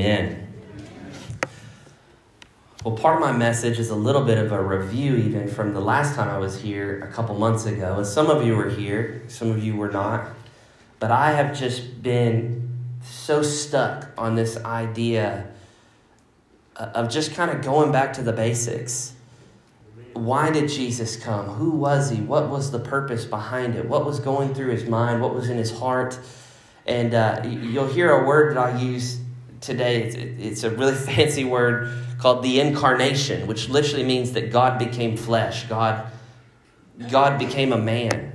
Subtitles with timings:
[0.00, 0.46] Amen.
[2.84, 5.80] Well, part of my message is a little bit of a review, even from the
[5.80, 7.96] last time I was here a couple months ago.
[7.96, 10.28] And some of you were here, some of you were not.
[11.00, 15.50] But I have just been so stuck on this idea
[16.76, 19.14] of just kind of going back to the basics.
[20.12, 21.46] Why did Jesus come?
[21.46, 22.20] Who was he?
[22.20, 23.88] What was the purpose behind it?
[23.88, 25.20] What was going through his mind?
[25.20, 26.16] What was in his heart?
[26.86, 29.22] And uh, you'll hear a word that I use
[29.60, 30.02] today.
[30.02, 35.16] It's, it's a really fancy word called the incarnation, which literally means that God became
[35.16, 35.64] flesh.
[35.64, 36.10] God,
[37.10, 38.32] God became a man.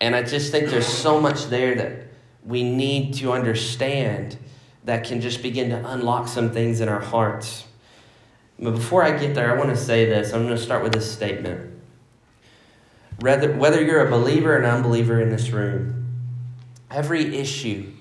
[0.00, 2.08] And I just think there's so much there that
[2.44, 4.36] we need to understand
[4.84, 7.64] that can just begin to unlock some things in our hearts.
[8.58, 10.32] But before I get there, I want to say this.
[10.32, 11.74] I'm going to start with this statement.
[13.20, 16.06] Whether, whether you're a believer or an unbeliever in this room,
[16.90, 17.92] every issue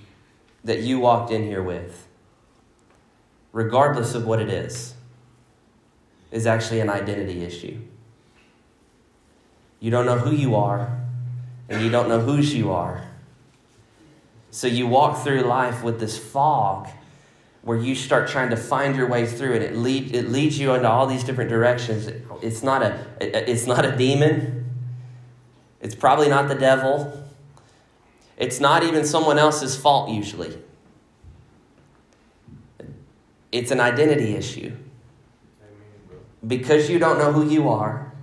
[0.68, 2.08] that you walked in here with,
[3.54, 4.96] regardless of what it is,
[6.30, 7.80] is actually an identity issue.
[9.80, 11.00] You don't know who you are,
[11.70, 13.06] and you don't know whose you are.
[14.52, 16.90] So you walk through life with this fog
[17.62, 19.62] where you start trying to find your way through it.
[19.62, 22.10] It, lead, it leads you into all these different directions.
[22.42, 24.70] It's not, a, it's not a demon.
[25.80, 27.27] It's probably not the devil.
[28.38, 30.58] It's not even someone else's fault, usually.
[33.52, 34.76] It's an identity issue.
[36.46, 38.14] Because you don't know who you are,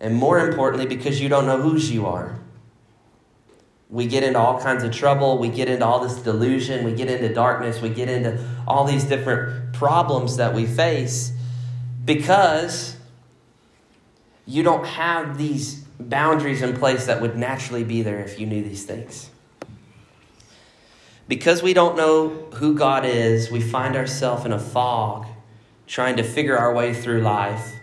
[0.00, 2.38] and more importantly, because you don't know whose you are,
[3.90, 5.38] we get into all kinds of trouble.
[5.38, 6.84] We get into all this delusion.
[6.84, 7.80] We get into darkness.
[7.80, 11.32] We get into all these different problems that we face
[12.04, 12.96] because
[14.46, 18.62] you don't have these boundaries in place that would naturally be there if you knew
[18.62, 19.30] these things.
[21.26, 25.26] Because we don't know who God is, we find ourselves in a fog
[25.86, 27.74] trying to figure our way through life.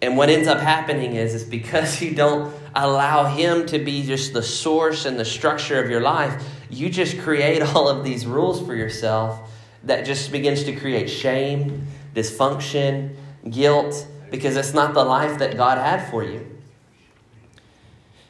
[0.00, 4.32] And what ends up happening is, is because you don't allow Him to be just
[4.32, 8.64] the source and the structure of your life, you just create all of these rules
[8.64, 9.50] for yourself
[9.84, 13.14] that just begins to create shame, dysfunction,
[13.48, 16.58] guilt, because it's not the life that God had for you.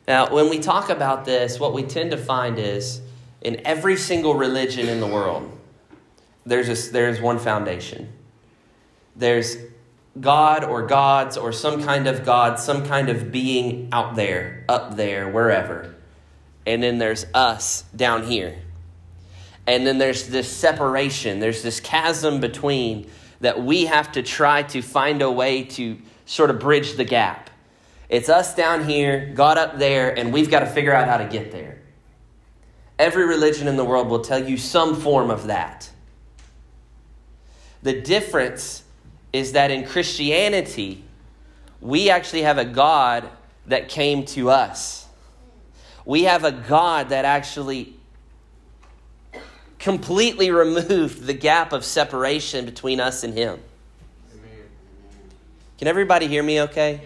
[0.07, 3.03] Now, when we talk about this, what we tend to find is
[3.43, 5.51] in every single religion in the world,
[6.47, 8.11] there's, a, there's one foundation.
[9.15, 9.57] There's
[10.19, 14.97] God or gods or some kind of God, some kind of being out there, up
[14.97, 15.95] there, wherever.
[16.67, 18.59] And then there's us down here.
[19.67, 23.11] And then there's this separation, there's this chasm between
[23.41, 27.51] that we have to try to find a way to sort of bridge the gap.
[28.09, 31.27] It's us down here, God up there, and we've got to figure out how to
[31.27, 31.79] get there.
[32.99, 35.91] Every religion in the world will tell you some form of that.
[37.83, 38.83] The difference
[39.33, 41.05] is that in Christianity,
[41.81, 43.29] we actually have a God
[43.67, 45.07] that came to us.
[46.05, 47.98] We have a God that actually
[49.79, 53.61] completely removed the gap of separation between us and Him.
[55.79, 57.01] Can everybody hear me okay?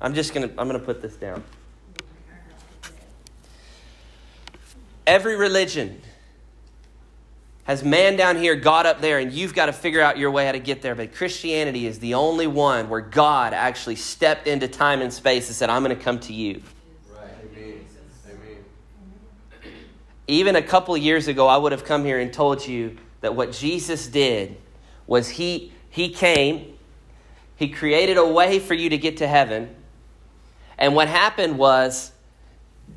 [0.00, 1.42] I'm just going to I'm going to put this down.
[5.06, 6.00] Every religion
[7.64, 10.46] has man down here, God up there, and you've got to figure out your way
[10.46, 10.94] how to get there.
[10.94, 15.56] But Christianity is the only one where God actually stepped into time and space and
[15.56, 16.62] said, I'm going to come to you.
[17.14, 17.30] Right.
[17.52, 17.86] Amen.
[18.30, 18.64] Amen.
[20.28, 23.52] Even a couple years ago, I would have come here and told you that what
[23.52, 24.56] Jesus did
[25.06, 26.74] was he, he came,
[27.56, 29.74] he created a way for you to get to heaven.
[30.76, 32.12] And what happened was,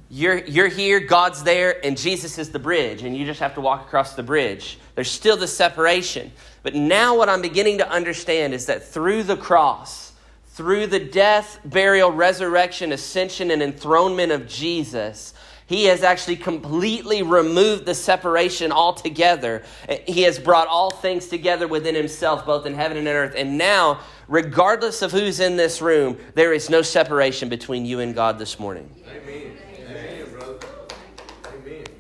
[0.10, 3.62] you're, you're here, God's there, and Jesus is the bridge, and you just have to
[3.62, 4.78] walk across the bridge.
[4.96, 6.32] There's still the separation.
[6.64, 10.12] But now, what I'm beginning to understand is that through the cross,
[10.48, 15.34] through the death, burial, resurrection, ascension, and enthronement of Jesus,
[15.66, 19.64] he has actually completely removed the separation altogether.
[20.06, 23.36] He has brought all things together within himself, both in heaven and in earth.
[23.38, 28.14] And now, regardless of who's in this room, there is no separation between you and
[28.14, 28.94] God this morning.
[29.08, 29.58] Amen.
[29.80, 30.22] Amen.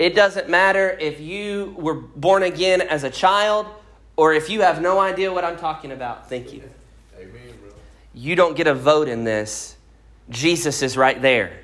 [0.01, 3.67] It doesn't matter if you were born again as a child
[4.15, 6.27] or if you have no idea what I'm talking about.
[6.27, 6.63] Thank you.
[7.15, 7.31] Amen,
[7.61, 7.75] brother.
[8.13, 9.75] you don't get a vote in this.
[10.29, 11.60] Jesus is right there.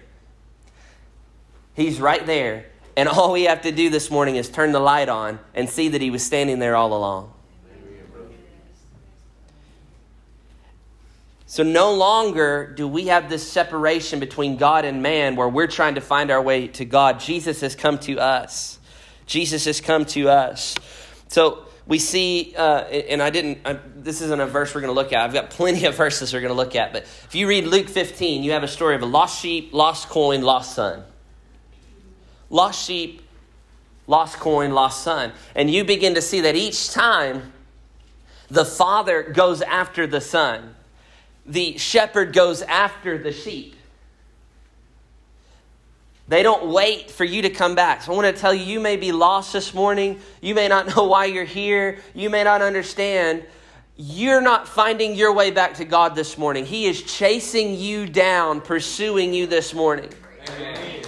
[1.78, 2.66] He's right there.
[2.98, 5.90] And all we have to do this morning is turn the light on and see
[5.90, 7.32] that he was standing there all along.
[11.46, 15.96] So no longer do we have this separation between God and man where we're trying
[15.96, 17.20] to find our way to God.
[17.20, 18.80] Jesus has come to us.
[19.28, 20.76] Jesus has come to us.
[21.28, 25.00] So we see, uh, and I didn't, I, this isn't a verse we're going to
[25.00, 25.24] look at.
[25.24, 26.92] I've got plenty of verses we're going to look at.
[26.92, 30.10] But if you read Luke 15, you have a story of a lost sheep, lost
[30.10, 31.04] coin, lost son.
[32.50, 33.22] Lost sheep,
[34.08, 35.34] lost coin, lost son.
[35.56, 37.54] And you begin to see that each time
[38.50, 40.76] the father goes after the son,
[41.46, 43.76] the shepherd goes after the sheep.
[46.30, 48.02] They don't wait for you to come back.
[48.02, 50.20] So I want to tell you, you may be lost this morning.
[50.42, 52.00] You may not know why you're here.
[52.14, 53.46] You may not understand.
[53.96, 56.66] You're not finding your way back to God this morning.
[56.66, 60.10] He is chasing you down, pursuing you this morning.
[60.50, 61.04] Amen.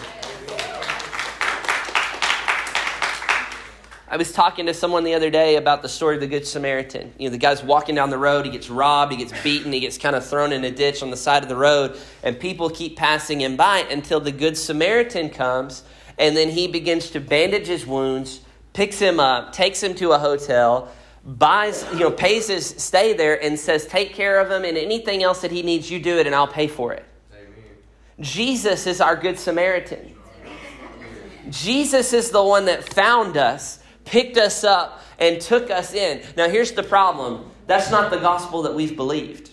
[4.11, 7.13] I was talking to someone the other day about the story of the Good Samaritan.
[7.19, 9.79] You know, the guy's walking down the road, he gets robbed, he gets beaten, he
[9.79, 12.71] gets kind of thrown in a ditch on the side of the road, and people
[12.71, 15.83] keep passing him by until the Good Samaritan comes,
[16.17, 18.41] and then he begins to bandage his wounds,
[18.73, 20.91] picks him up, takes him to a hotel,
[21.23, 25.21] buys, you know, pays his stay there, and says, Take care of him, and anything
[25.21, 27.05] else that he needs, you do it, and I'll pay for it.
[27.31, 27.45] Amen.
[28.19, 30.15] Jesus is our Good Samaritan.
[31.51, 33.79] Jesus is the one that found us
[34.09, 36.21] picked us up, and took us in.
[36.35, 39.51] Now, here's the problem that's not the gospel that we've believed.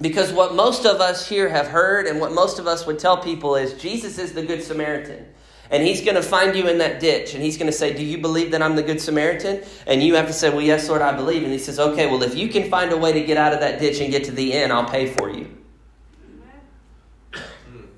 [0.00, 3.18] Because what most of us here have heard and what most of us would tell
[3.18, 5.26] people is Jesus is the Good Samaritan.
[5.70, 8.04] And he's going to find you in that ditch and he's going to say, Do
[8.04, 9.62] you believe that I'm the Good Samaritan?
[9.86, 11.42] And you have to say, Well, yes, Lord, I believe.
[11.44, 13.60] And he says, Okay, well, if you can find a way to get out of
[13.60, 15.56] that ditch and get to the end, I'll pay for you.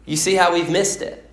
[0.05, 1.31] You see how we've missed it.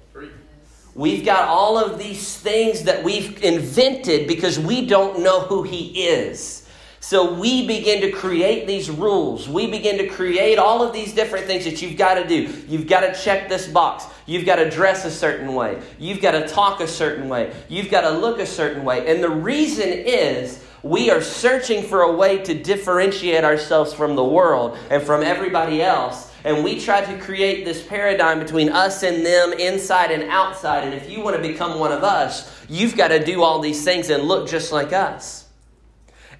[0.95, 6.07] We've got all of these things that we've invented because we don't know who He
[6.07, 6.59] is.
[6.99, 9.47] So we begin to create these rules.
[9.47, 12.53] We begin to create all of these different things that you've got to do.
[12.67, 14.05] You've got to check this box.
[14.25, 15.81] You've got to dress a certain way.
[15.97, 17.53] You've got to talk a certain way.
[17.69, 19.11] You've got to look a certain way.
[19.11, 24.23] And the reason is we are searching for a way to differentiate ourselves from the
[24.23, 29.25] world and from everybody else and we try to create this paradigm between us and
[29.25, 30.83] them, inside and outside.
[30.83, 33.83] And if you want to become one of us, you've got to do all these
[33.83, 35.38] things and look just like us.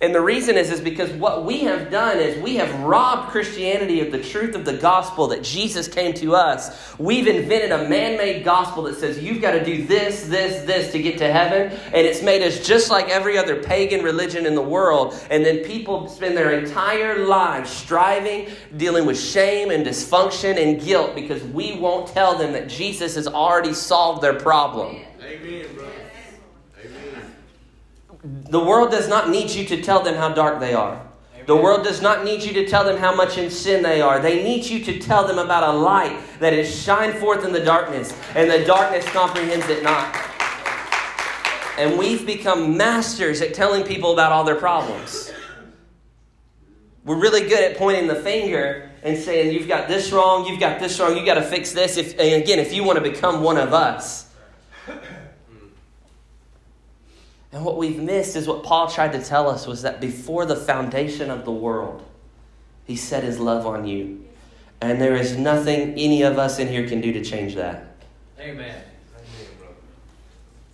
[0.02, 4.00] And the reason is, is because what we have done is we have robbed Christianity
[4.00, 6.98] of the truth of the gospel that Jesus came to us.
[6.98, 10.94] We've invented a man made gospel that says you've got to do this, this, this
[10.94, 11.78] to get to heaven.
[11.88, 15.20] And it's made us just like every other pagan religion in the world.
[15.30, 18.48] And then people spend their entire lives striving,
[18.78, 23.28] dealing with shame and dysfunction and guilt because we won't tell them that Jesus has
[23.28, 24.96] already solved their problem.
[25.22, 25.89] Amen, brother.
[28.50, 31.06] The world does not need you to tell them how dark they are.
[31.46, 34.20] The world does not need you to tell them how much in sin they are.
[34.20, 37.64] They need you to tell them about a light that is shined forth in the
[37.64, 40.16] darkness, and the darkness comprehends it not.
[41.78, 45.32] And we've become masters at telling people about all their problems.
[47.06, 50.80] We're really good at pointing the finger and saying, You've got this wrong, you've got
[50.80, 51.98] this wrong, you've got to fix this.
[51.98, 54.30] If, and again, if you want to become one of us,
[57.52, 60.56] And what we've missed is what Paul tried to tell us was that before the
[60.56, 62.04] foundation of the world,
[62.86, 64.26] he set his love on you.
[64.82, 67.96] And there is nothing any of us in here can do to change that.
[68.40, 68.84] Amen.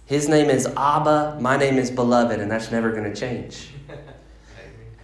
[0.05, 3.69] His name is Abba, my name is Beloved, and that's never going to change.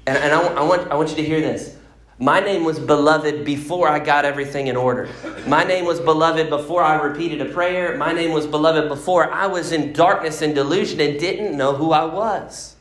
[0.06, 1.76] and and I, I, want, I want you to hear this.
[2.22, 5.10] My name was beloved before I got everything in order.
[5.48, 7.98] My name was beloved before I repeated a prayer.
[7.98, 11.92] My name was beloved before I was in darkness and delusion and didn't know who
[11.92, 12.76] I was.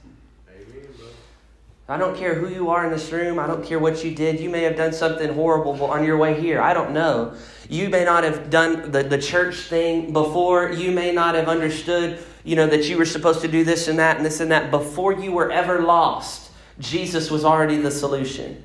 [1.89, 3.39] I don't care who you are in this room.
[3.39, 4.41] I don't care what you did.
[4.41, 6.61] You may have done something horrible on your way here.
[6.61, 7.35] I don't know.
[7.71, 10.71] You may not have done the, the church thing before.
[10.71, 13.99] You may not have understood, you know, that you were supposed to do this and
[14.01, 14.71] that and this and that.
[14.71, 18.65] Before you were ever lost, Jesus was already the solution.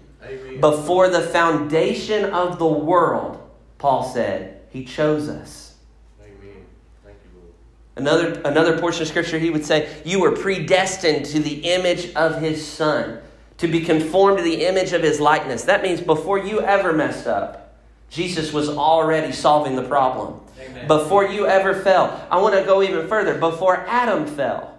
[0.59, 3.41] Before the foundation of the world,
[3.77, 5.75] Paul said, He chose us.
[6.21, 6.65] Amen.
[7.03, 7.53] Thank you, Lord.
[7.95, 12.41] Another, another portion of Scripture, he would say, You were predestined to the image of
[12.41, 13.19] His Son,
[13.57, 15.63] to be conformed to the image of His likeness.
[15.63, 17.77] That means before you ever messed up,
[18.09, 20.39] Jesus was already solving the problem.
[20.59, 20.87] Amen.
[20.87, 23.37] Before you ever fell, I want to go even further.
[23.37, 24.77] Before Adam fell,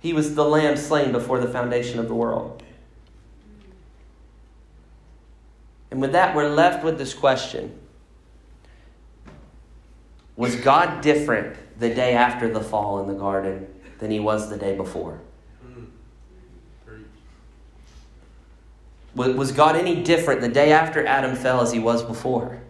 [0.00, 2.62] he was the lamb slain before the foundation of the world.
[5.90, 7.78] And with that, we're left with this question
[10.36, 13.66] Was God different the day after the fall in the garden
[13.98, 15.20] than he was the day before?
[15.62, 15.84] Hmm.
[19.14, 22.60] Was God any different the day after Adam fell as he was before?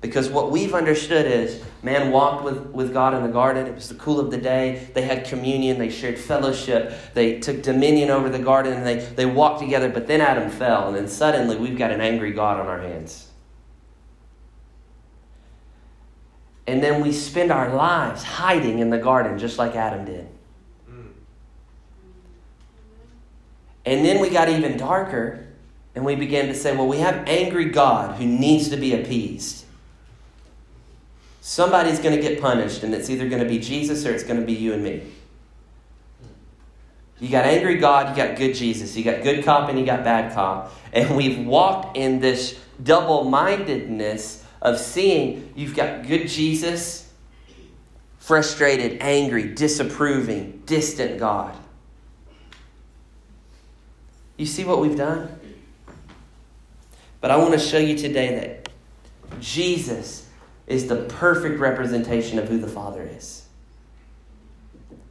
[0.00, 3.66] Because what we've understood is man walked with, with God in the garden.
[3.66, 4.88] It was the cool of the day.
[4.94, 5.78] They had communion.
[5.78, 6.94] They shared fellowship.
[7.14, 9.88] They took dominion over the garden and they, they walked together.
[9.88, 10.86] But then Adam fell.
[10.86, 13.26] And then suddenly we've got an angry God on our hands.
[16.68, 20.28] And then we spend our lives hiding in the garden just like Adam did.
[23.84, 25.46] And then we got even darker
[25.94, 29.64] and we began to say, well, we have angry God who needs to be appeased.
[31.48, 34.38] Somebody's going to get punished, and it's either going to be Jesus or it's going
[34.38, 35.02] to be you and me.
[37.20, 38.94] You got angry God, you got good Jesus.
[38.94, 40.70] You got good cop and you got bad cop.
[40.92, 47.10] And we've walked in this double mindedness of seeing you've got good Jesus,
[48.18, 51.56] frustrated, angry, disapproving, distant God.
[54.36, 55.40] You see what we've done?
[57.22, 58.68] But I want to show you today that
[59.40, 60.27] Jesus
[60.68, 63.46] is the perfect representation of who the Father is.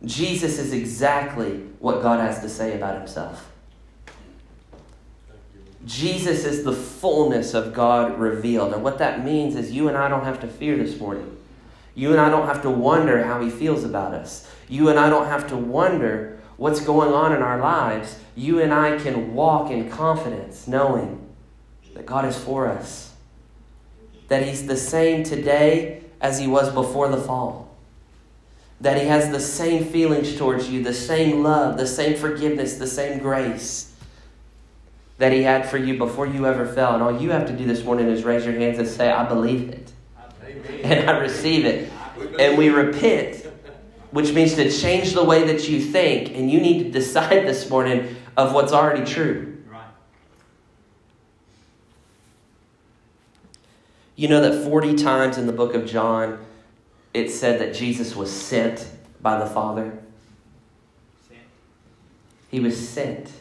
[0.06, 3.52] Jesus is exactly what God has to say about himself.
[5.86, 8.74] Jesus is the fullness of God revealed.
[8.74, 11.36] And what that means is you and I don't have to fear this morning.
[11.96, 14.48] You and I don't have to wonder how he feels about us.
[14.70, 18.20] You and I don't have to wonder what's going on in our lives.
[18.36, 21.28] You and I can walk in confidence knowing
[21.96, 23.07] that God is for us
[24.28, 27.76] that He's the same today as He was before the fall.
[28.82, 32.88] That He has the same feelings towards you, the same love, the same forgiveness, the
[32.88, 33.94] same grace
[35.18, 36.94] that He had for you before you ever fell.
[36.94, 39.28] And all you have to do this morning is raise your hands and say, I
[39.28, 39.92] believe it.
[40.44, 40.82] Amen.
[40.84, 41.92] And I receive it.
[42.40, 43.46] And we repent,
[44.12, 46.36] which means to change the way that you think.
[46.36, 49.47] And you need to decide this morning of what's already true.
[54.18, 56.44] You know that 40 times in the book of John
[57.14, 58.90] it said that Jesus was sent
[59.22, 59.98] by the Father?
[62.50, 63.32] He was sent.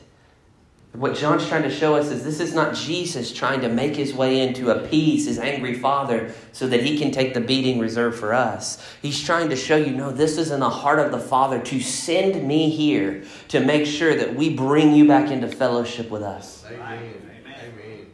[0.92, 4.14] What John's trying to show us is this is not Jesus trying to make his
[4.14, 8.32] way into appease his angry father so that he can take the beating reserved for
[8.32, 8.82] us.
[9.02, 11.80] He's trying to show you no, this is in the heart of the Father to
[11.80, 16.64] send me here to make sure that we bring you back into fellowship with us.
[16.66, 16.80] Amen.
[16.80, 17.12] Amen.
[17.46, 18.06] Amen.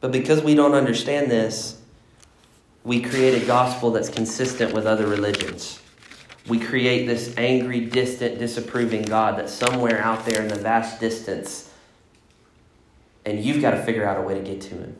[0.00, 1.80] But because we don't understand this,
[2.84, 5.80] we create a gospel that's consistent with other religions.
[6.48, 11.70] We create this angry, distant, disapproving God that's somewhere out there in the vast distance,
[13.26, 14.96] and you've got to figure out a way to get to Him.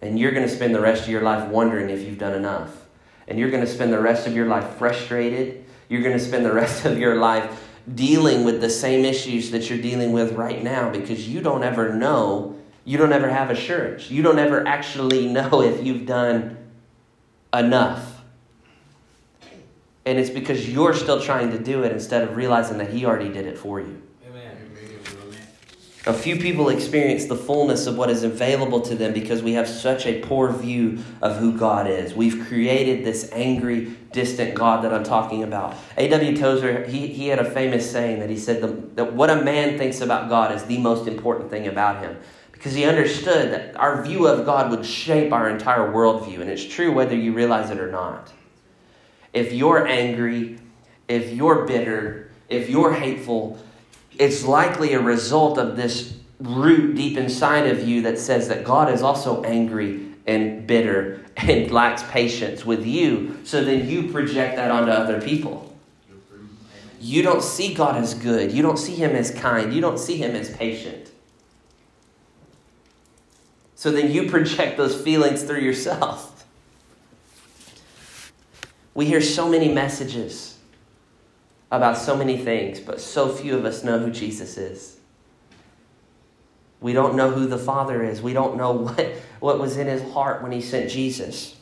[0.00, 2.86] And you're going to spend the rest of your life wondering if you've done enough.
[3.28, 5.64] And you're going to spend the rest of your life frustrated.
[5.88, 9.68] You're going to spend the rest of your life dealing with the same issues that
[9.68, 14.10] you're dealing with right now because you don't ever know you don't ever have assurance.
[14.10, 16.56] You don't ever actually know if you've done
[17.54, 18.08] enough.
[20.04, 23.32] And it's because you're still trying to do it instead of realizing that He already
[23.32, 24.02] did it for you.
[24.28, 24.56] Amen.
[26.06, 29.68] A few people experience the fullness of what is available to them because we have
[29.68, 32.14] such a poor view of who God is.
[32.14, 35.76] We've created this angry, distant God that I'm talking about.
[35.96, 36.36] A.W.
[36.36, 39.78] Tozer, he, he had a famous saying that he said the, that what a man
[39.78, 42.16] thinks about God is the most important thing about him
[42.62, 46.40] because he understood that our view of God would shape our entire worldview.
[46.40, 48.32] And it's true whether you realize it or not.
[49.32, 50.60] If you're angry,
[51.08, 53.58] if you're bitter, if you're hateful,
[54.16, 58.92] it's likely a result of this root deep inside of you that says that God
[58.94, 63.40] is also angry and bitter and lacks patience with you.
[63.42, 65.74] So then you project that onto other people.
[67.00, 68.52] You don't see God as good.
[68.52, 69.74] You don't see Him as kind.
[69.74, 71.11] You don't see Him as patient.
[73.82, 76.46] So then you project those feelings through yourself.
[78.94, 80.56] We hear so many messages
[81.68, 85.00] about so many things, but so few of us know who Jesus is.
[86.80, 88.22] We don't know who the Father is.
[88.22, 91.56] We don't know what, what was in his heart when he sent Jesus.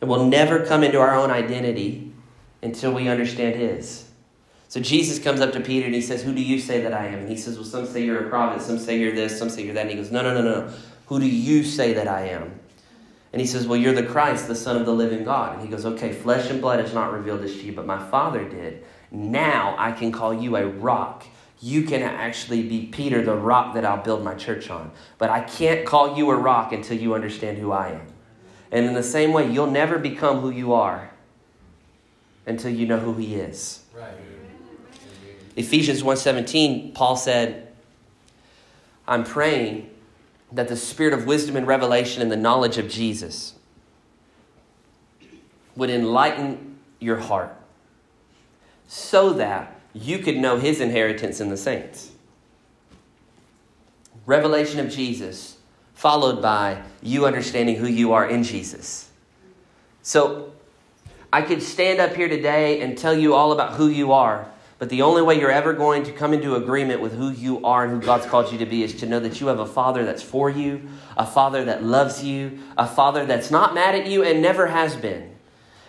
[0.00, 2.14] And we'll never come into our own identity
[2.62, 4.08] until we understand his.
[4.68, 7.08] So Jesus comes up to Peter and he says, Who do you say that I
[7.08, 7.18] am?
[7.18, 9.64] And he says, Well, some say you're a prophet, some say you're this, some say
[9.64, 9.82] you're that.
[9.82, 10.72] And he goes, No, no, no, no.
[11.06, 12.60] Who do you say that I am?
[13.32, 15.54] And he says, Well, you're the Christ, the Son of the living God.
[15.54, 17.98] And he goes, Okay, flesh and blood has not revealed this to you, but my
[18.10, 18.84] Father did.
[19.10, 21.24] Now I can call you a rock.
[21.60, 24.92] You can actually be Peter, the rock that I'll build my church on.
[25.18, 28.06] But I can't call you a rock until you understand who I am.
[28.70, 31.10] And in the same way, you'll never become who you are
[32.46, 33.84] until you know who he is.
[33.94, 34.14] Right.
[35.56, 37.68] Ephesians 1:17, Paul said,
[39.06, 39.90] I'm praying
[40.54, 43.54] that the spirit of wisdom and revelation and the knowledge of Jesus
[45.76, 47.54] would enlighten your heart
[48.86, 52.12] so that you could know his inheritance in the saints.
[54.26, 55.56] Revelation of Jesus,
[55.94, 59.10] followed by you understanding who you are in Jesus.
[60.02, 60.52] So,
[61.32, 64.46] I could stand up here today and tell you all about who you are,
[64.84, 67.84] but the only way you're ever going to come into agreement with who you are
[67.84, 70.04] and who God's called you to be is to know that you have a Father
[70.04, 70.86] that's for you,
[71.16, 74.94] a Father that loves you, a Father that's not mad at you and never has
[74.94, 75.36] been,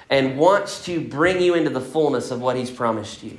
[0.09, 3.37] and wants to bring you into the fullness of what He's promised you.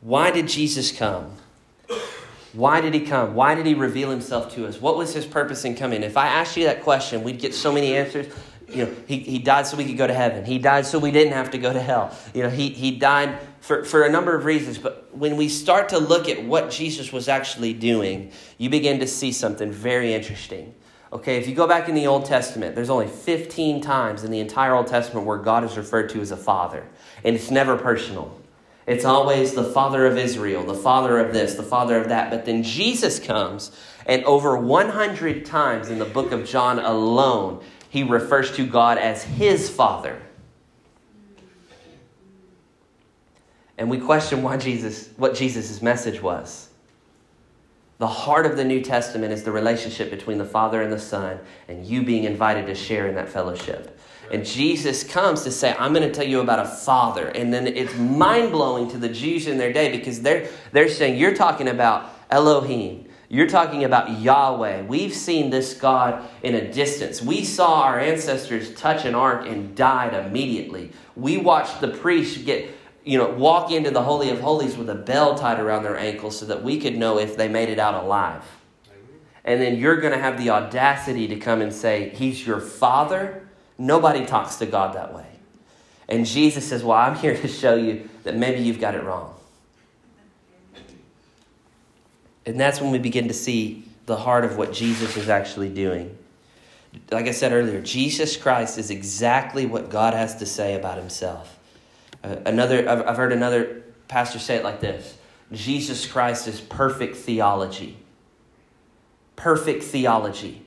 [0.00, 1.36] Why did Jesus come?
[2.54, 3.34] Why did he come?
[3.34, 4.80] Why did he reveal himself to us?
[4.80, 6.02] What was his purpose in coming?
[6.02, 8.32] If I asked you that question, we'd get so many answers.
[8.70, 10.44] You know, he, he died so we could go to heaven.
[10.44, 12.16] He died so we didn't have to go to hell.
[12.34, 14.78] You know, he, he died for, for a number of reasons.
[14.78, 19.06] But when we start to look at what Jesus was actually doing, you begin to
[19.06, 20.74] see something very interesting.
[21.12, 24.38] Okay, if you go back in the Old Testament, there's only 15 times in the
[24.38, 26.86] entire Old Testament where God is referred to as a father,
[27.24, 28.40] and it's never personal.
[28.86, 32.30] It's always the father of Israel, the father of this, the father of that.
[32.30, 33.72] But then Jesus comes,
[34.06, 39.24] and over 100 times in the book of John alone, he refers to God as
[39.24, 40.22] his father.
[43.76, 46.68] And we question why Jesus, what Jesus' message was.
[47.98, 51.38] The heart of the New Testament is the relationship between the Father and the Son,
[51.68, 53.98] and you being invited to share in that fellowship.
[54.30, 57.28] And Jesus comes to say, I'm going to tell you about a father.
[57.28, 61.18] And then it's mind blowing to the Jews in their day because they're, they're saying,
[61.18, 63.06] You're talking about Elohim.
[63.32, 64.82] You're talking about Yahweh.
[64.82, 67.22] We've seen this God in a distance.
[67.22, 70.90] We saw our ancestors touch an ark and died immediately.
[71.14, 74.96] We watched the priest get, you know, walk into the Holy of Holies with a
[74.96, 78.02] bell tied around their ankle so that we could know if they made it out
[78.02, 78.42] alive.
[79.44, 83.48] And then you're going to have the audacity to come and say, He's your father?
[83.78, 85.26] Nobody talks to God that way.
[86.08, 89.36] And Jesus says, Well, I'm here to show you that maybe you've got it wrong.
[92.46, 96.16] And that's when we begin to see the heart of what Jesus is actually doing.
[97.10, 101.58] Like I said earlier, Jesus Christ is exactly what God has to say about himself.
[102.24, 105.16] Uh, another, I've, I've heard another pastor say it like this
[105.52, 107.96] Jesus Christ is perfect theology.
[109.36, 110.62] Perfect theology.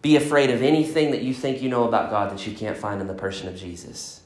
[0.00, 3.00] Be afraid of anything that you think you know about God that you can't find
[3.00, 4.20] in the person of Jesus.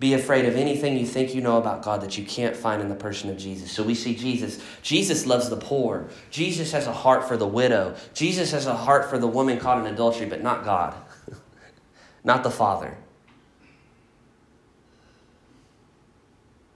[0.00, 2.88] Be afraid of anything you think you know about God that you can't find in
[2.88, 3.70] the person of Jesus.
[3.70, 4.58] So we see Jesus.
[4.80, 6.08] Jesus loves the poor.
[6.30, 7.94] Jesus has a heart for the widow.
[8.14, 10.94] Jesus has a heart for the woman caught in adultery, but not God,
[12.24, 12.96] not the Father.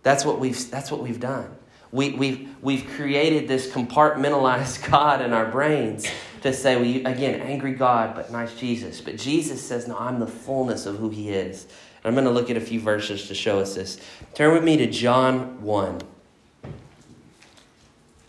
[0.02, 1.56] That's what we've, that's what we've done.
[1.92, 6.06] We, we've, we've created this compartmentalized God in our brains
[6.42, 9.00] to say, well, you, again, angry God, but nice Jesus.
[9.00, 11.66] But Jesus says, no, I'm the fullness of who he is.
[12.04, 13.98] I'm going to look at a few verses to show us this.
[14.34, 16.02] Turn with me to John 1.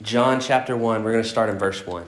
[0.02, 2.06] John chapter 1, we're going to start in verse 1.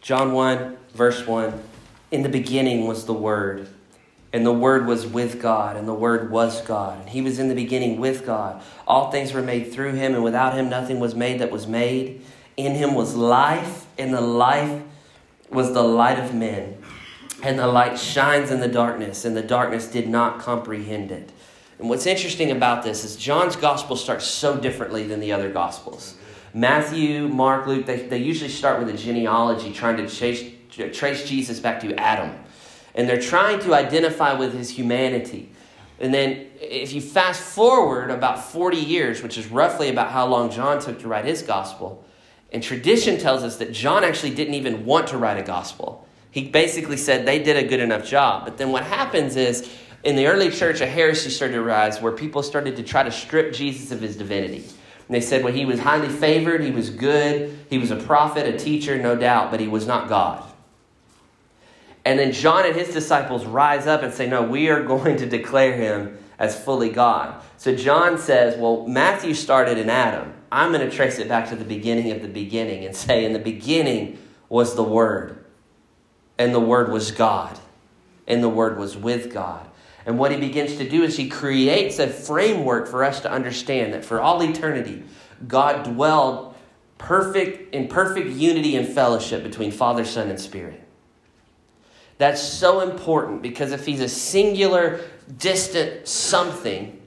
[0.00, 1.62] John 1, verse 1.
[2.10, 3.68] In the beginning was the Word
[4.34, 6.98] and the Word was with God, and the Word was God.
[6.98, 8.60] And He was in the beginning with God.
[8.84, 12.20] All things were made through Him, and without Him nothing was made that was made.
[12.56, 14.82] In Him was life, and the life
[15.50, 16.78] was the light of men.
[17.42, 21.30] And the light shines in the darkness, and the darkness did not comprehend it.
[21.78, 26.16] And what's interesting about this is John's gospel starts so differently than the other gospels.
[26.54, 30.52] Matthew, Mark, Luke, they, they usually start with a genealogy, trying to chase,
[30.96, 32.32] trace Jesus back to Adam
[32.94, 35.50] and they're trying to identify with his humanity.
[35.98, 40.50] And then, if you fast forward about 40 years, which is roughly about how long
[40.50, 42.04] John took to write his gospel,
[42.52, 46.06] and tradition tells us that John actually didn't even want to write a gospel.
[46.30, 48.44] He basically said they did a good enough job.
[48.44, 49.70] But then what happens is,
[50.02, 53.10] in the early church, a heresy started to rise where people started to try to
[53.10, 54.58] strip Jesus of his divinity.
[54.58, 58.52] And they said, well, he was highly favored, he was good, he was a prophet,
[58.52, 60.44] a teacher, no doubt, but he was not God.
[62.04, 65.26] And then John and his disciples rise up and say, No, we are going to
[65.26, 67.42] declare him as fully God.
[67.56, 70.33] So John says, Well, Matthew started in Adam.
[70.54, 73.32] I'm going to trace it back to the beginning of the beginning and say, In
[73.32, 75.44] the beginning was the Word,
[76.38, 77.58] and the Word was God,
[78.28, 79.68] and the Word was with God.
[80.06, 83.94] And what he begins to do is he creates a framework for us to understand
[83.94, 85.02] that for all eternity,
[85.48, 86.54] God dwelled
[86.98, 90.80] perfect in perfect unity and fellowship between Father, Son, and Spirit.
[92.18, 95.00] That's so important because if he's a singular,
[95.36, 97.00] distant something,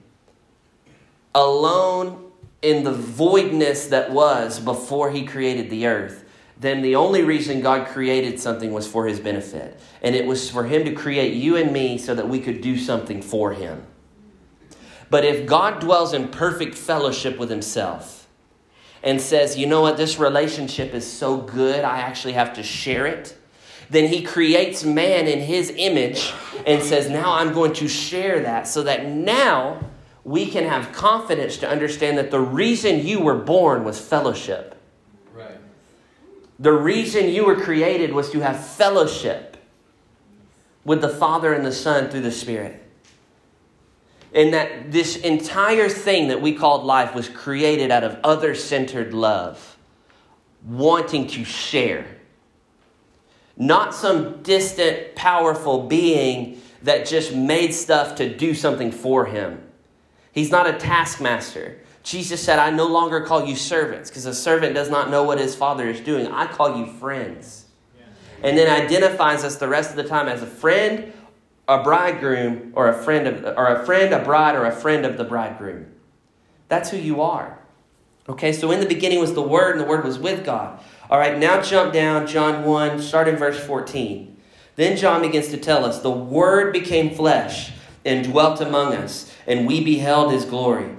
[1.33, 2.26] alone
[2.61, 6.25] in the voidness that was before he created the earth,
[6.59, 9.79] then the only reason God created something was for his benefit.
[10.01, 12.77] And it was for him to create you and me so that we could do
[12.77, 13.85] something for him.
[15.09, 18.27] But if God dwells in perfect fellowship with himself
[19.03, 23.05] and says, you know what, this relationship is so good, I actually have to share
[23.05, 23.37] it,
[23.89, 26.33] then he creates man in his image
[26.65, 29.79] and says, now I'm going to share that so that now
[30.27, 34.75] we can have confidence to understand that the reason you were born was fellowship.
[35.33, 35.57] Right.
[36.59, 39.55] The reason you were created was to have fellowship
[40.83, 42.83] with the Father and the Son through the Spirit.
[44.33, 49.13] And that this entire thing that we called life was created out of other centered
[49.13, 49.77] love,
[50.65, 52.05] wanting to share.
[53.55, 59.63] Not some distant, powerful being that just made stuff to do something for him
[60.37, 61.79] He's not a taskmaster.
[62.03, 65.39] Jesus said, I no longer call you servants because a servant does not know what
[65.39, 66.27] his father is doing.
[66.27, 67.65] I call you friends.
[68.43, 71.11] And then identifies us the rest of the time as a friend,
[71.67, 75.17] a bridegroom, or a friend of or a friend, a bride, or a friend of
[75.17, 75.87] the bridegroom.
[76.67, 77.57] That's who you are.
[78.29, 80.79] Okay, so in the beginning was the Word, and the Word was with God.
[81.09, 84.37] All right, now jump down, John 1, start in verse 14.
[84.75, 87.71] Then John begins to tell us the Word became flesh
[88.05, 90.89] and dwelt among us and we beheld his glory.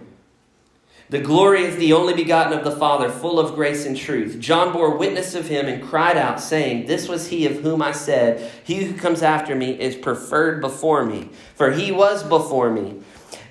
[1.11, 4.38] The glory is the only begotten of the Father, full of grace and truth.
[4.40, 7.92] John bore witness of him and cried out, saying, This was he of whom I
[7.92, 13.00] said, He who comes after me is preferred before me, for he was before me.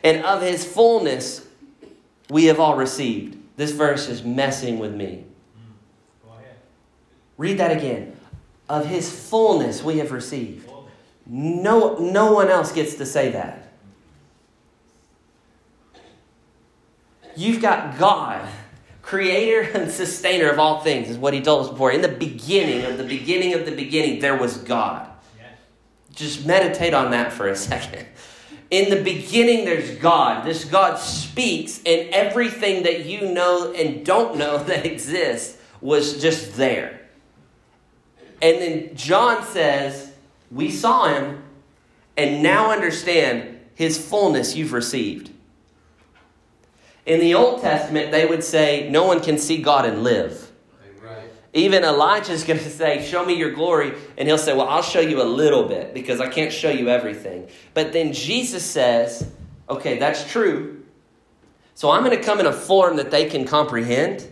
[0.04, 1.48] And of his fullness
[2.30, 3.38] we have all received.
[3.56, 5.26] This verse is messing with me.
[7.38, 8.16] Read that again.
[8.70, 10.70] Of his fullness we have received.
[11.26, 13.67] No, no one else gets to say that.
[17.38, 18.50] You've got God,
[19.04, 21.92] creator and sustainer of all things, is what he told us before.
[21.92, 25.08] In the beginning of the beginning of the beginning, there was God.
[26.16, 28.08] Just meditate on that for a second.
[28.72, 30.46] In the beginning, there's God.
[30.46, 36.58] This God speaks, and everything that you know and don't know that exists was just
[36.58, 37.02] there.
[38.42, 40.12] And then John says,
[40.50, 41.44] We saw him,
[42.18, 45.32] and now understand his fullness you've received.
[47.08, 50.52] In the Old Testament, they would say, No one can see God and live.
[51.02, 51.30] Right.
[51.54, 53.94] Even Elijah's going to say, Show me your glory.
[54.18, 56.90] And he'll say, Well, I'll show you a little bit because I can't show you
[56.90, 57.48] everything.
[57.74, 59.32] But then Jesus says,
[59.70, 60.84] Okay, that's true.
[61.76, 64.28] So I'm going to come in a form that they can comprehend.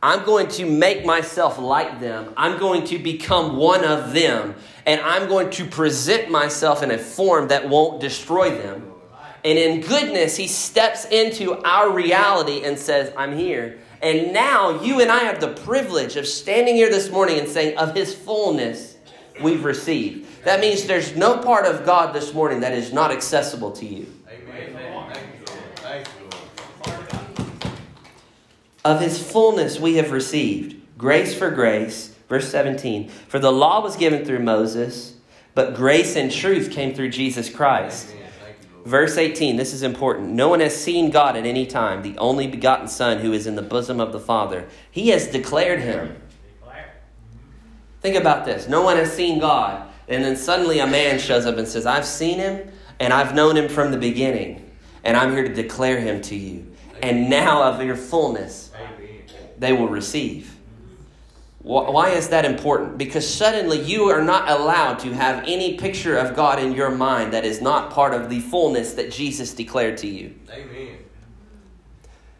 [0.00, 2.32] I'm going to make myself like them.
[2.36, 4.54] I'm going to become one of them.
[4.84, 8.92] And I'm going to present myself in a form that won't destroy them.
[9.44, 13.78] And in goodness, he steps into our reality and says, I'm here.
[14.02, 17.78] And now you and I have the privilege of standing here this morning and saying,
[17.78, 18.96] Of his fullness
[19.40, 20.44] we've received.
[20.44, 24.06] That means there's no part of God this morning that is not accessible to you.
[28.84, 32.14] Of his fullness we have received grace for grace.
[32.28, 35.16] Verse 17 For the law was given through Moses,
[35.54, 38.14] but grace and truth came through Jesus Christ.
[38.86, 40.28] Verse 18, this is important.
[40.28, 43.56] No one has seen God at any time, the only begotten Son who is in
[43.56, 44.68] the bosom of the Father.
[44.92, 46.22] He has declared him.
[48.00, 48.68] Think about this.
[48.68, 49.90] No one has seen God.
[50.06, 52.70] And then suddenly a man shows up and says, I've seen him
[53.00, 54.70] and I've known him from the beginning.
[55.02, 56.72] And I'm here to declare him to you.
[57.02, 58.70] And now of your fullness,
[59.58, 60.55] they will receive.
[61.66, 62.96] Why is that important?
[62.96, 67.32] Because suddenly you are not allowed to have any picture of God in your mind
[67.32, 70.32] that is not part of the fullness that Jesus declared to you.
[70.48, 70.98] Amen.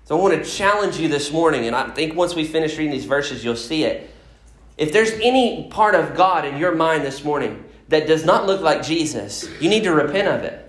[0.04, 2.92] So I want to challenge you this morning, and I think once we finish reading
[2.92, 4.08] these verses, you'll see it.
[4.78, 8.60] If there's any part of God in your mind this morning that does not look
[8.60, 10.65] like Jesus, you need to repent of it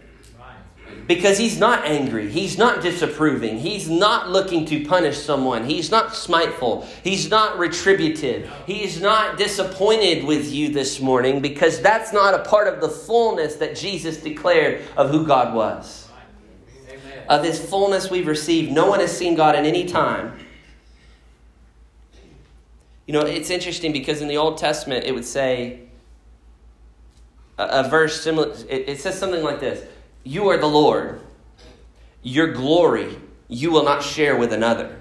[1.08, 2.30] because he's not angry.
[2.30, 3.58] He's not disapproving.
[3.58, 5.64] He's not looking to punish someone.
[5.64, 6.86] He's not smiteful.
[7.04, 8.52] He's not retributive.
[8.66, 13.56] He's not disappointed with you this morning because that's not a part of the fullness
[13.56, 16.10] that Jesus declared of who God was.
[16.90, 17.24] Amen.
[17.30, 18.74] Of his fullness we've received.
[18.74, 20.38] No one has seen God at any time.
[23.06, 25.84] You know, it's interesting because in the Old Testament it would say
[27.58, 29.88] a, a verse similar, it, it says something like this
[30.28, 31.22] you are the Lord.
[32.22, 34.94] Your glory you will not share with another.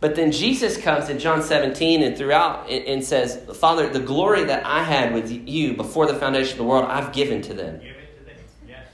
[0.00, 4.66] But then Jesus comes in John 17 and throughout and says, Father, the glory that
[4.66, 7.78] I had with you before the foundation of the world, I've given to them.
[7.78, 8.36] Give it to them.
[8.68, 8.86] Yes.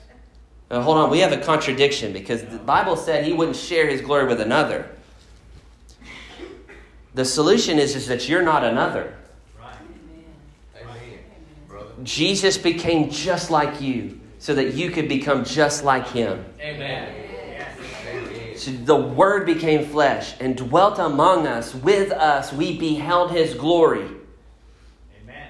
[0.71, 4.01] Now, hold on, we have a contradiction because the Bible said he wouldn't share his
[4.01, 4.89] glory with another.
[7.15, 9.17] The solution is, is that you're not another.
[12.03, 16.45] Jesus became just like you so that you could become just like him.
[16.61, 17.31] Amen.
[18.61, 21.75] So the Word became flesh and dwelt among us.
[21.75, 24.07] With us, we beheld His glory.
[25.23, 25.49] Amen.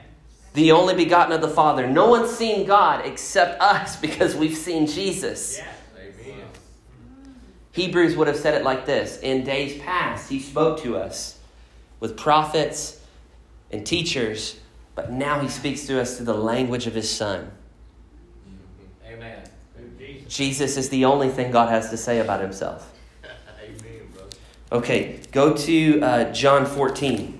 [0.54, 1.88] The only begotten of the Father.
[1.88, 5.58] No one's seen God except us because we've seen Jesus.
[5.58, 5.66] Yes.
[7.72, 11.38] Hebrews would have said it like this In days past, He spoke to us
[11.98, 13.00] with prophets
[13.72, 14.60] and teachers,
[15.00, 17.50] but now He speaks to us through the language of His Son.
[19.06, 19.42] Amen.
[20.28, 22.92] Jesus is the only thing God has to say about Himself.
[23.62, 23.78] Amen,
[24.12, 24.28] brother.
[24.70, 27.38] Okay, go to uh, John 14.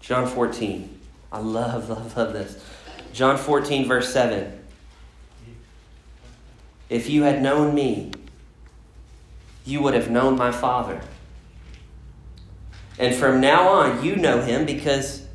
[0.00, 1.00] John 14.
[1.32, 2.62] I love, love, love this.
[3.14, 4.60] John 14, verse 7.
[6.90, 8.12] If you had known me,
[9.64, 11.00] you would have known my Father.
[12.98, 15.26] And from now on, you know him because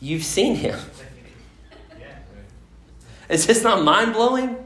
[0.00, 0.78] you've seen him.
[3.28, 4.56] Is this not mind blowing?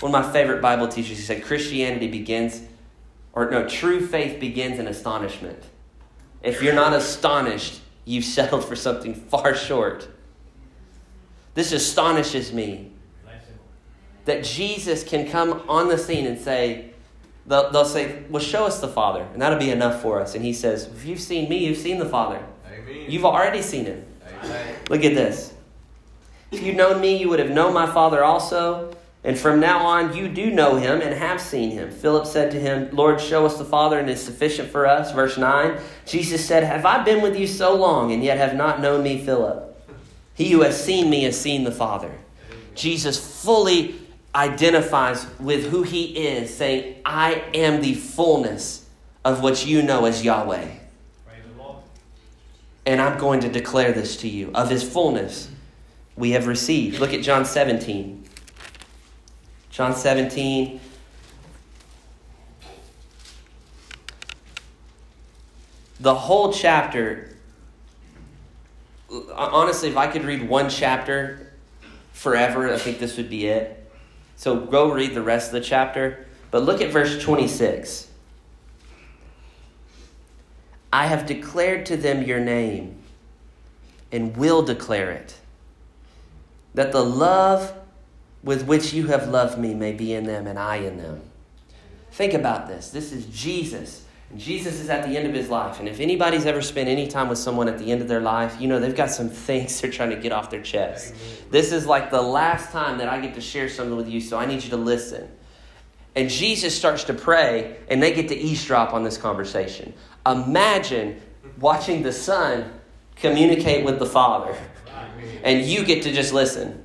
[0.00, 2.60] One of my favorite Bible teachers, he said, Christianity begins,
[3.32, 5.62] or no, true faith begins in astonishment.
[6.42, 10.08] If you're not astonished, you've settled for something far short.
[11.54, 12.90] This astonishes me
[14.24, 16.91] that Jesus can come on the scene and say,
[17.46, 20.34] they'll, they'll say, Well, show us the Father, and that'll be enough for us.
[20.34, 22.44] And he says, If you've seen me, you've seen the Father.
[22.66, 23.10] Amen.
[23.10, 24.04] You've already seen him.
[24.42, 24.76] Amen.
[24.88, 25.54] Look at this.
[26.50, 28.94] If you'd known me, you would have known my Father also.
[29.24, 31.92] And from now on, you do know him and have seen him.
[31.92, 35.12] Philip said to him, Lord, show us the Father, and it is sufficient for us.
[35.12, 38.80] Verse 9 Jesus said, Have I been with you so long, and yet have not
[38.80, 39.68] known me, Philip?
[40.34, 42.10] He who has seen me has seen the Father.
[42.74, 44.01] Jesus fully
[44.34, 48.88] identifies with who he is, saying, I am the fullness
[49.24, 50.68] of what you know as Yahweh.
[52.84, 55.48] And I'm going to declare this to you of his fullness
[56.16, 56.98] we have received.
[56.98, 58.24] Look at John 17.
[59.70, 60.80] John 17.
[66.00, 67.36] The whole chapter,
[69.32, 71.52] honestly, if I could read one chapter
[72.12, 73.81] forever, I think this would be it.
[74.36, 76.26] So go read the rest of the chapter.
[76.50, 78.08] But look at verse 26.
[80.92, 82.96] I have declared to them your name
[84.10, 85.38] and will declare it
[86.74, 87.72] that the love
[88.42, 91.22] with which you have loved me may be in them and I in them.
[92.10, 92.90] Think about this.
[92.90, 94.04] This is Jesus.
[94.36, 95.78] Jesus is at the end of his life.
[95.78, 98.60] And if anybody's ever spent any time with someone at the end of their life,
[98.60, 101.14] you know they've got some things they're trying to get off their chest.
[101.50, 104.38] This is like the last time that I get to share something with you, so
[104.38, 105.28] I need you to listen.
[106.14, 109.94] And Jesus starts to pray, and they get to eavesdrop on this conversation.
[110.26, 111.20] Imagine
[111.58, 112.72] watching the Son
[113.16, 114.56] communicate with the Father
[115.42, 116.82] and you get to just listen.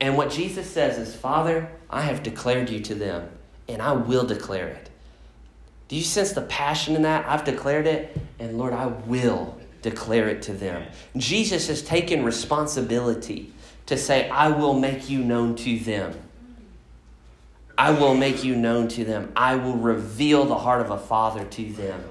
[0.00, 3.30] And what Jesus says is, Father, I have declared you to them,
[3.68, 4.90] and I will declare it.
[5.88, 7.26] Do you sense the passion in that?
[7.28, 10.84] I've declared it, and Lord, I will declare it to them.
[11.16, 13.52] Jesus has taken responsibility
[13.86, 16.20] to say, I will make you known to them.
[17.78, 19.32] I will make you known to them.
[19.36, 22.02] I will reveal the heart of a father to them.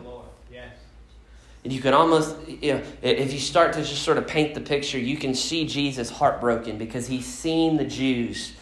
[1.66, 4.62] And you can almost, you know, if you start to just sort of paint the
[4.62, 8.54] picture, you can see Jesus heartbroken because he's seen the Jews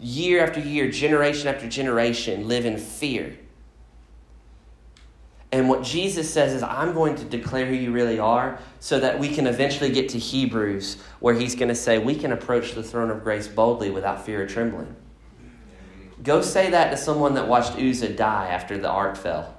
[0.00, 3.36] year after year, generation after generation live in fear.
[5.52, 9.18] And what Jesus says is, I'm going to declare who you really are so that
[9.18, 12.82] we can eventually get to Hebrews, where he's going to say, We can approach the
[12.82, 14.96] throne of grace boldly without fear or trembling.
[16.22, 19.58] Go say that to someone that watched Uzzah die after the ark fell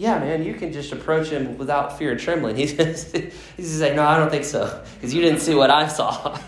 [0.00, 2.56] yeah, man, you can just approach him without fear or trembling.
[2.56, 3.32] He's going to
[3.62, 6.38] say, no, I don't think so, because you didn't see what I saw.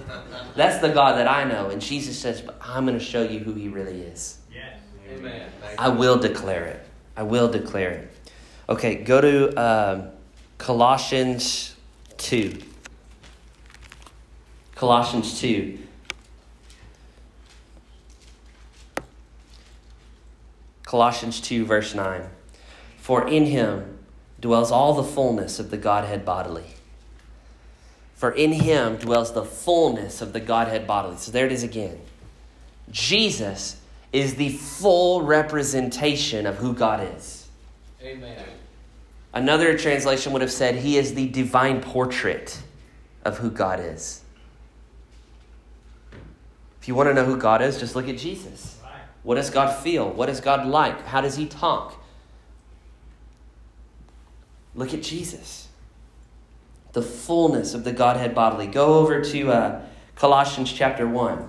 [0.56, 1.70] That's the God that I know.
[1.70, 4.38] And Jesus says, but I'm going to show you who he really is.
[4.52, 4.78] Yes.
[5.10, 5.50] Amen.
[5.78, 6.87] I will declare it.
[7.18, 8.12] I will declare it.
[8.68, 10.10] Okay, go to um,
[10.56, 11.74] Colossians
[12.18, 12.62] 2.
[14.76, 15.80] Colossians 2.
[20.84, 22.22] Colossians 2, verse 9.
[22.98, 23.98] For in him
[24.40, 26.76] dwells all the fullness of the Godhead bodily.
[28.14, 31.16] For in him dwells the fullness of the Godhead bodily.
[31.16, 31.98] So there it is again.
[32.92, 33.80] Jesus
[34.12, 37.48] is the full representation of who God is.
[38.02, 38.44] Amen.
[39.34, 42.60] Another translation would have said, He is the divine portrait
[43.24, 44.22] of who God is.
[46.80, 48.78] If you want to know who God is, just look at Jesus.
[49.22, 50.08] What does God feel?
[50.10, 51.04] What does God like?
[51.06, 52.02] How does He talk?
[54.74, 55.68] Look at Jesus.
[56.92, 58.66] The fullness of the Godhead bodily.
[58.66, 59.82] Go over to uh,
[60.14, 61.48] Colossians chapter 1,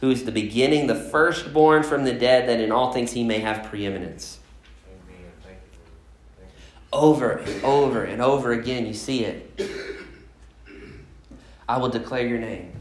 [0.00, 3.38] who is the beginning, the firstborn from the dead, that in all things he may
[3.38, 4.38] have preeminence
[6.94, 8.86] over and over and over again.
[8.86, 9.70] You see it.
[11.68, 12.72] I will declare your name.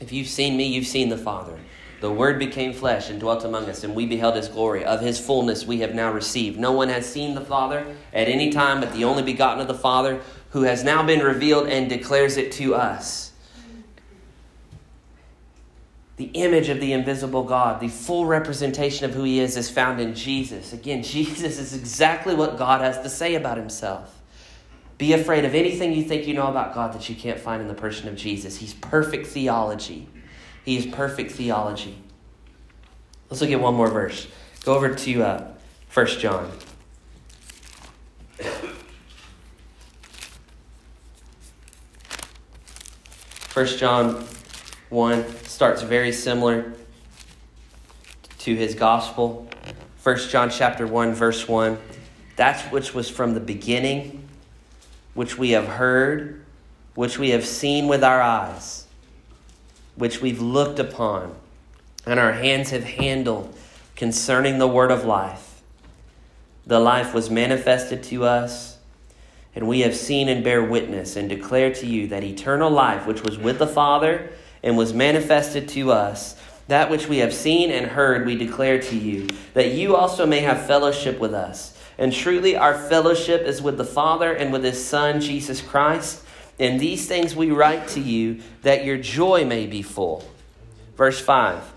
[0.00, 1.58] If you've seen me, you've seen the Father.
[2.00, 4.84] The Word became flesh and dwelt among us, and we beheld his glory.
[4.84, 6.58] Of his fullness we have now received.
[6.58, 9.74] No one has seen the Father at any time but the only begotten of the
[9.74, 13.31] Father, who has now been revealed and declares it to us
[16.16, 20.00] the image of the invisible God, the full representation of who he is, is found
[20.00, 20.72] in Jesus.
[20.72, 24.20] Again, Jesus is exactly what God has to say about himself.
[24.98, 27.66] Be afraid of anything you think you know about God that you can't find in
[27.66, 28.58] the person of Jesus.
[28.58, 30.06] He's perfect theology.
[30.64, 31.98] He is perfect theology.
[33.28, 34.28] Let's look at one more verse.
[34.64, 35.48] Go over to uh,
[35.92, 36.52] 1 John.
[43.54, 44.24] 1 John
[44.88, 45.24] 1
[45.62, 46.72] starts very similar
[48.36, 49.48] to his gospel.
[50.02, 51.78] 1 John chapter 1 verse 1.
[52.34, 54.26] That's which was from the beginning,
[55.14, 56.44] which we have heard,
[56.96, 58.88] which we have seen with our eyes,
[59.94, 61.32] which we've looked upon,
[62.06, 63.56] and our hands have handled
[63.94, 65.62] concerning the word of life.
[66.66, 68.78] The life was manifested to us,
[69.54, 73.22] and we have seen and bear witness and declare to you that eternal life, which
[73.22, 74.28] was with the Father,
[74.62, 76.36] and was manifested to us.
[76.68, 80.40] That which we have seen and heard, we declare to you, that you also may
[80.40, 81.76] have fellowship with us.
[81.98, 86.24] And truly, our fellowship is with the Father and with His Son, Jesus Christ.
[86.58, 90.24] And these things we write to you, that your joy may be full.
[90.96, 91.72] Verse 5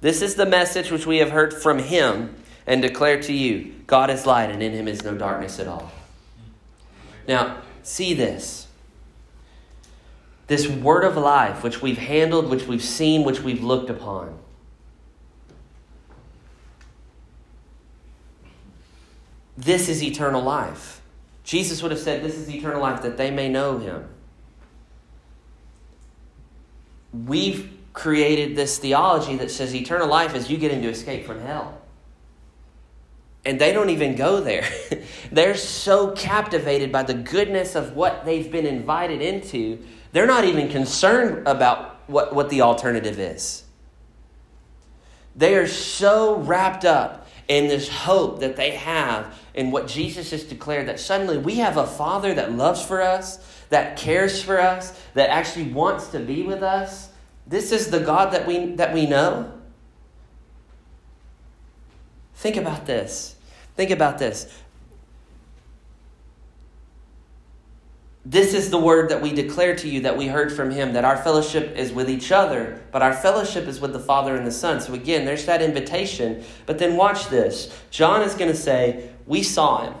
[0.00, 2.34] This is the message which we have heard from Him
[2.66, 5.90] and declare to you God is light, and in Him is no darkness at all.
[7.26, 8.61] Now, see this
[10.52, 14.38] this word of life, which we've handled, which we've seen, which we've looked upon.
[19.56, 21.00] This is eternal life.
[21.42, 24.06] Jesus would have said, This is eternal life, that they may know him.
[27.14, 31.80] We've created this theology that says eternal life is you getting to escape from hell.
[33.46, 34.68] And they don't even go there.
[35.32, 40.68] They're so captivated by the goodness of what they've been invited into they're not even
[40.68, 43.64] concerned about what, what the alternative is.
[45.34, 50.44] They are so wrapped up in this hope that they have in what Jesus has
[50.44, 53.38] declared that suddenly we have a Father that loves for us,
[53.70, 57.10] that cares for us, that actually wants to be with us.
[57.46, 59.52] This is the God that we, that we know.
[62.34, 63.36] Think about this.
[63.76, 64.52] Think about this.
[68.24, 71.04] This is the word that we declare to you that we heard from him, that
[71.04, 74.52] our fellowship is with each other, but our fellowship is with the Father and the
[74.52, 74.80] Son.
[74.80, 76.44] So again, there's that invitation.
[76.64, 77.76] But then watch this.
[77.90, 79.94] John is going to say, We saw him.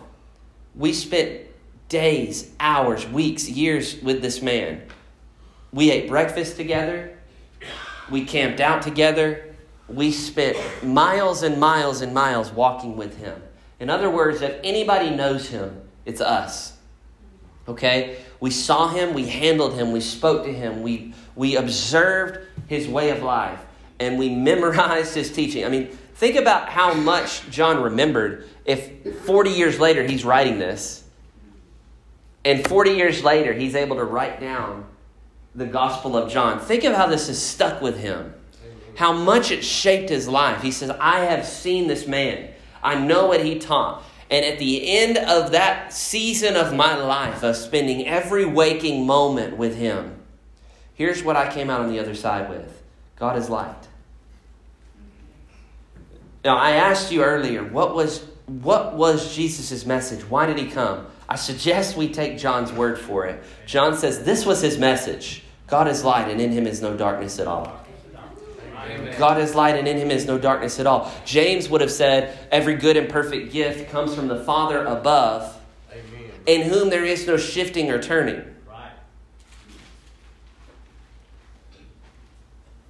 [0.76, 1.40] We spent
[1.88, 4.82] days, hours, weeks, years with this man.
[5.72, 7.18] We ate breakfast together.
[8.08, 9.54] We camped out together.
[9.88, 13.42] We spent miles and miles and miles walking with him.
[13.80, 16.71] In other words, if anybody knows him, it's us.
[17.68, 18.18] Okay?
[18.40, 23.10] We saw him, we handled him, we spoke to him, we, we observed his way
[23.10, 23.60] of life,
[24.00, 25.64] and we memorized his teaching.
[25.64, 31.04] I mean, think about how much John remembered if 40 years later he's writing this,
[32.44, 34.86] and 40 years later he's able to write down
[35.54, 36.58] the Gospel of John.
[36.58, 38.34] Think of how this has stuck with him,
[38.96, 40.62] how much it shaped his life.
[40.62, 42.50] He says, I have seen this man,
[42.82, 44.02] I know what he taught.
[44.32, 49.56] And at the end of that season of my life, of spending every waking moment
[49.56, 50.22] with Him,
[51.02, 52.82] Here's what I came out on the other side with
[53.16, 53.88] God is light.
[56.44, 60.22] Now, I asked you earlier, what was, what was Jesus' message?
[60.22, 61.06] Why did he come?
[61.28, 63.42] I suggest we take John's word for it.
[63.66, 67.38] John says this was his message God is light, and in him is no darkness
[67.38, 67.81] at all.
[69.22, 71.08] God is light, and in him is no darkness at all.
[71.24, 75.60] James would have said, Every good and perfect gift comes from the Father above,
[75.92, 76.32] Amen.
[76.44, 78.42] in whom there is no shifting or turning.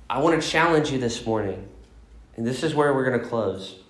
[0.08, 1.68] I want to challenge you this morning,
[2.38, 3.80] and this is where we're going to close.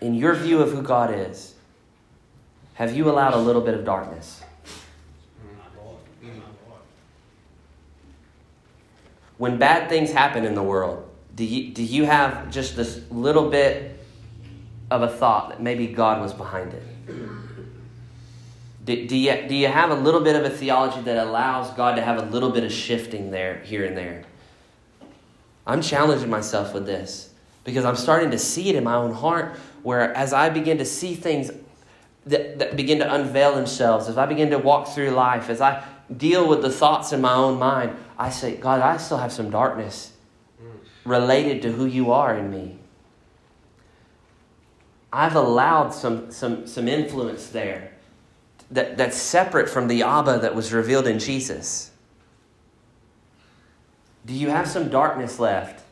[0.00, 1.52] In your view of who God is,
[2.74, 4.42] have you allowed a little bit of darkness?
[9.38, 13.50] When bad things happen in the world, do you, do you have just this little
[13.50, 13.98] bit
[14.90, 16.82] of a thought that maybe God was behind it?
[18.84, 21.96] Do, do, you, do you have a little bit of a theology that allows God
[21.96, 24.24] to have a little bit of shifting there, here and there?
[25.66, 27.30] I'm challenging myself with this
[27.64, 30.84] because I'm starting to see it in my own heart where as I begin to
[30.84, 31.50] see things
[32.26, 35.82] that, that begin to unveil themselves, as I begin to walk through life, as I
[36.14, 39.50] deal with the thoughts in my own mind, I say, God, I still have some
[39.50, 40.12] darkness
[41.04, 42.78] related to who you are in me.
[45.12, 47.92] I've allowed some, some, some influence there
[48.70, 51.92] that, that's separate from the Abba that was revealed in Jesus.
[54.26, 55.84] Do you have some darkness left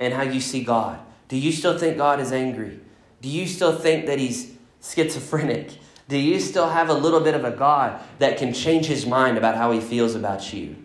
[0.00, 0.98] in how you see God?
[1.28, 2.80] Do you still think God is angry?
[3.20, 5.70] Do you still think that He's schizophrenic?
[6.08, 9.36] Do you still have a little bit of a God that can change His mind
[9.36, 10.76] about how He feels about you?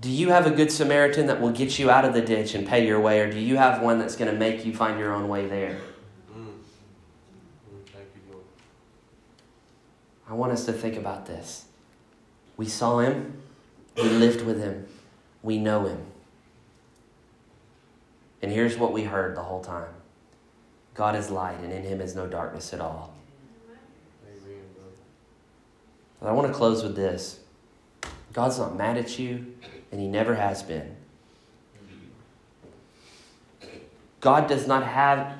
[0.00, 2.66] Do you have a good Samaritan that will get you out of the ditch and
[2.66, 5.12] pay your way, or do you have one that's going to make you find your
[5.12, 5.78] own way there?
[6.36, 6.46] Mm.
[7.74, 8.36] Mm,
[10.28, 11.66] I want us to think about this.
[12.56, 13.42] We saw him,
[13.96, 14.86] we lived with him,
[15.42, 16.04] we know him.
[18.42, 19.95] And here's what we heard the whole time
[20.96, 23.12] God is light, and in him is no darkness at all.
[26.22, 27.40] I want to close with this
[28.32, 29.54] God's not mad at you
[29.92, 30.96] and he never has been.
[34.20, 35.34] God does not have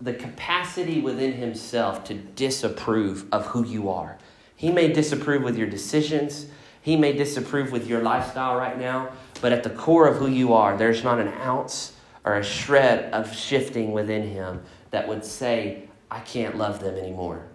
[0.00, 4.16] the capacity within himself to disapprove of who you are.
[4.56, 6.46] He may disapprove with your decisions,
[6.80, 9.10] he may disapprove with your lifestyle right now,
[9.42, 11.92] but at the core of who you are, there's not an ounce
[12.24, 17.46] or a shred of shifting within him that would say, I can't love them anymore.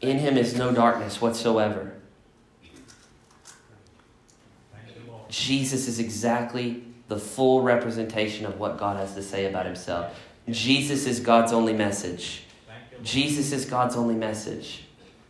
[0.00, 1.92] In him is no darkness whatsoever.
[5.28, 10.18] Jesus is exactly the full representation of what God has to say about himself.
[10.48, 12.44] Jesus is God's only message.
[13.02, 14.84] Jesus is God's only message.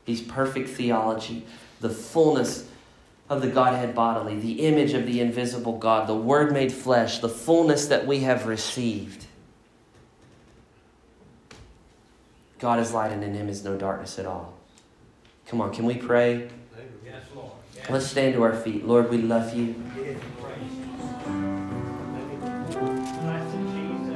[0.04, 1.46] He's perfect theology,
[1.80, 2.68] the fullness
[3.28, 7.28] of the Godhead bodily, the image of the invisible God, the Word made flesh, the
[7.28, 9.26] fullness that we have received.
[12.58, 14.54] God is light, and in him is no darkness at all.
[15.46, 16.48] Come on, can we pray?
[17.88, 18.84] Let's stand to our feet.
[18.84, 19.76] Lord, we love you.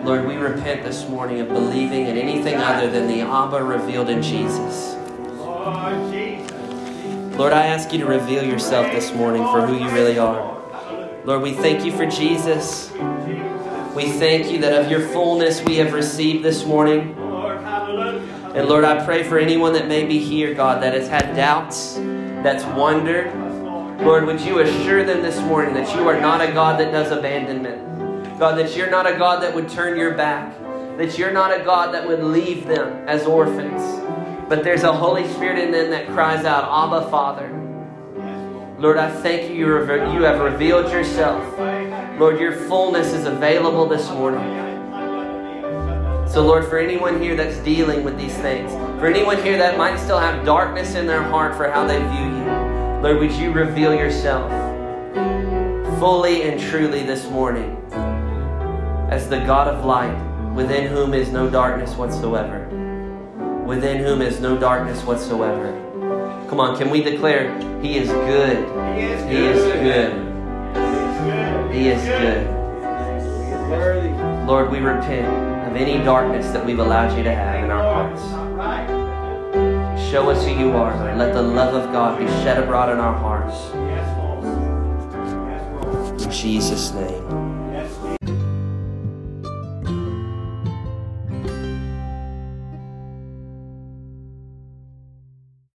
[0.03, 4.21] Lord, we repent this morning of believing in anything other than the Abba revealed in
[4.21, 4.95] Jesus.
[7.39, 10.61] Lord, I ask you to reveal yourself this morning for who you really are.
[11.25, 12.91] Lord, we thank you for Jesus.
[13.95, 17.17] We thank you that of your fullness we have received this morning.
[18.55, 21.95] And Lord, I pray for anyone that may be here, God, that has had doubts,
[22.43, 23.33] that's wondered,
[24.03, 27.11] Lord, would you assure them this morning that you are not a God that does
[27.13, 28.39] abandonment?
[28.39, 30.55] God, that you're not a God that would turn your back,
[30.99, 33.81] that you're not a God that would leave them as orphans,
[34.51, 37.49] but there's a Holy Spirit in them that cries out, Abba, Father.
[38.79, 41.59] Lord, I thank you, you have revealed yourself.
[42.19, 44.72] Lord, your fullness is available this morning.
[46.33, 49.99] So, Lord, for anyone here that's dealing with these things, for anyone here that might
[49.99, 53.95] still have darkness in their heart for how they view you, Lord, would you reveal
[53.95, 54.51] yourself
[56.01, 57.77] fully and truly this morning
[59.11, 60.17] as the God of light,
[60.55, 62.67] within whom is no darkness whatsoever.
[63.67, 65.71] Within whom is no darkness whatsoever.
[66.49, 68.57] Come on, can we declare He is good?
[68.97, 69.35] He is good.
[69.35, 71.75] He is good.
[71.75, 72.63] He is good.
[74.47, 78.21] Lord, we repent of any darkness that we've allowed you to have in our hearts.
[80.11, 81.17] Show us who you are, Lord.
[81.17, 83.71] Let the love of God be shed abroad in our hearts.
[86.23, 87.52] In Jesus' name.